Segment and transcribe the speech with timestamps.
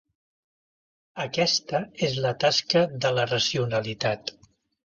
[1.25, 4.35] Aquesta és la tasca de la racionalitat.